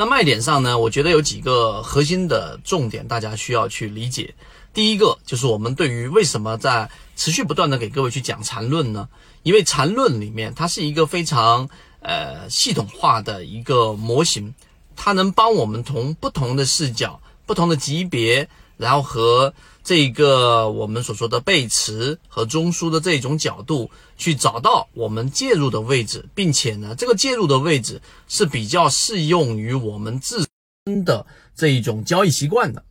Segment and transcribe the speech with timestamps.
[0.00, 4.34] 那卖点上呢，我觉得有几个核心的重点，大家需要去理解。
[4.72, 9.06] 第一个就是我们对于为什么在持续不断的给各位去讲缠论呢？
[9.42, 11.68] 因为缠论里面它是一个非常
[12.00, 14.54] 呃系统化的一个模型，
[14.96, 18.48] 它能帮我们从不同的视角、不同的级别，
[18.80, 19.52] 然后和
[19.84, 30.46] 这个我们所说的背驰和中枢的这种角度，去找到我们介入的位置，并且呢，这个介入的位置是比较适用于我们自
[30.86, 32.82] 身的这一种交易习惯的。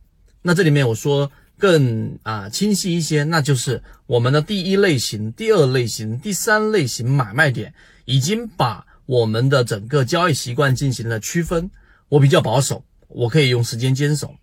[0.42, 11.68] 那这里面我说更啊清晰一些，那就是我们的第一类型、第二类型、第三类型买卖点，已经把我们的整个交易习惯进行了区分。
[12.08, 14.36] 我比较保守，我可以用时间坚守。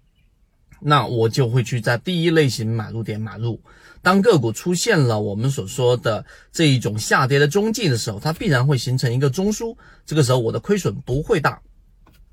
[0.79, 3.61] 那我就会去在第一类型买入点买入。
[4.01, 9.75] 当个股出现了我们所说的这一种下跌的中继的时候，它必然会形成一个中枢。
[10.05, 11.59] 这个时候我的亏损不会大，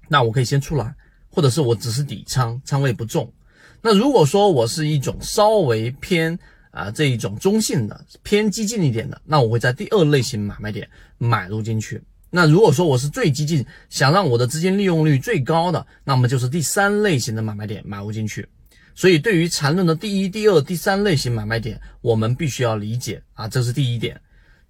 [0.08, 0.94] 那我可以先出来，
[1.30, 3.32] 或者是我只是底仓，仓位不重。
[3.80, 6.38] 那如果说我是一种稍微偏
[6.70, 12.00] 啊这一种中性的、偏激进一点的，那我会在第二类型买卖点买入进去。
[12.36, 18.48] 那如果说我是最激进，想让我的资金利用率最高的，那么就是第三类型的买卖点买入进去。
[18.92, 24.20] 所以对于缠论的第一、第二、第三类型买卖点，我们必须要理解啊，这是第一点。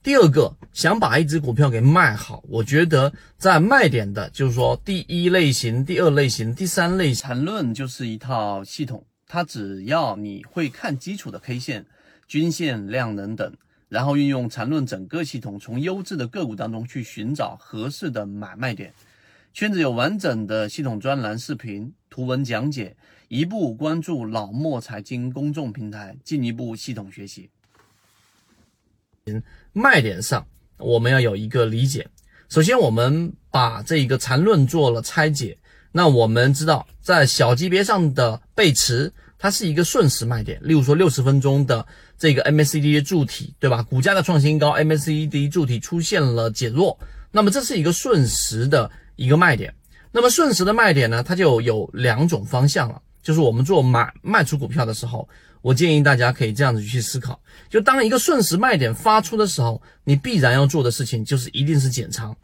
[0.03, 11.87] 第二个，想把一只股票给卖好，我觉得在卖点的，就是说第一类型、第二类型、第三类型缠论就是一套系统，它只要你会看基础的 K 线、
[12.29, 13.55] 均线、量能等。
[13.95, 18.93] 然后运用缠论整个系统，从优质的个股当中去寻找合适的买卖点。
[19.53, 22.97] 圈子有完整的系统专栏、视频、图文讲解，
[23.29, 27.49] 一步关注老莫财经公众平台，进一步系统学习。
[29.73, 30.45] 卖点上，
[30.79, 32.09] 我们要有一个理解。
[32.49, 35.57] 首先，我们把这个缠论做了拆解。
[35.93, 39.13] 那我们知道，在小级别上的背驰。
[39.45, 43.83] 它是一个瞬时卖点，例如说六十分钟的这个 MACD 的柱体，对吧？
[43.83, 46.99] 股价的创新高，MACD 柱体出现了减弱，
[47.31, 49.75] 那么这是一个瞬时的一个卖点。
[50.13, 55.29] 那么瞬时的卖点呢，它就有两种方向了，就是我们做买卖出股票的时候，
[55.61, 57.39] 我建议大家可以这样子去思考：
[57.69, 62.35] 就当一个瞬时卖点发出的时候，你必然要做的事情就是一定是减仓。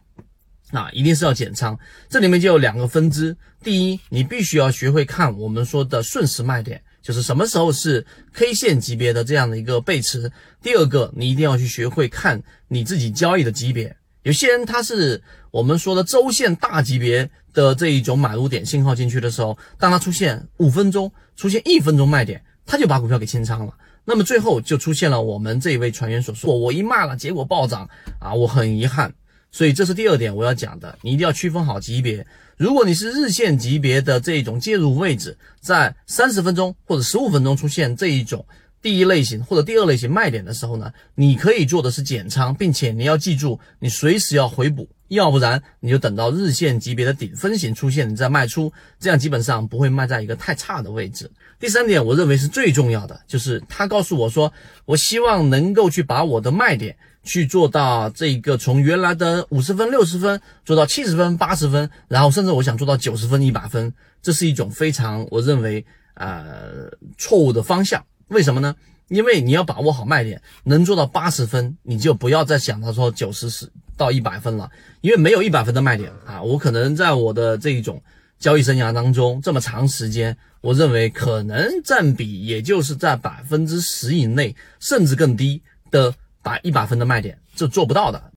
[0.70, 1.78] 那一定是要减仓，
[2.10, 3.34] 这里面就有两个分支。
[3.64, 10.30] 第一，你必须要学会看我们说的瞬时卖点，就是什么时候是 K 线级别的这样的一个背驰。
[10.62, 13.96] 第二个，你一定要去学会看你自己交易的级别。
[14.22, 23.72] 有些人他是我们说的周线大级别的这一种买入点信号进去的时候，当它出现五分钟、出现一分钟卖点，他就把股票给清仓了。
[24.04, 27.88] 那么最后就出现了我们这一位船员所说：“我一卖了，结果暴涨
[28.18, 29.14] 啊，我很遗憾。”
[29.52, 32.26] 所以这是第二点我要讲的，你一定要区分好级别。
[32.56, 38.44] 如果你是日线级别的这种介入位置，在三十分钟或者十五分钟出现这一种
[38.82, 51.30] 第一类型或者第二类型卖点的时候呢，你可以做的是减仓，并且你要记住，你随时要回补，要不然你就等到日线级别的顶分型出现，你再卖出，这样基本上不会卖在一个太差的位置。
[51.60, 54.52] 第三点，我认为是最重要的，就是他告诉我说，
[54.86, 56.96] 我希望能够去把我的卖点。
[57.22, 65.84] 去做到这一个从原来的五十分、六十分做到七十分、八十分，然后甚至我想做到九十分、一百分，这是一种非常我认为
[66.14, 68.02] 呃错误的方向。
[68.28, 68.74] 为什么呢？
[69.08, 73.70] 因为你要把握好卖点，能做到八十分，你就不要再想到说九十十
[74.00, 74.70] 到一百分了，
[75.02, 76.42] 因为没有一百分的卖点啊。
[76.42, 78.02] 我可能在我的这一种
[78.38, 86.14] 交易生涯当中这么长时间，我认为可能占比也就是在百分之十以内，甚至更低的。
[86.42, 88.22] 打一百分的卖点，这做不到的。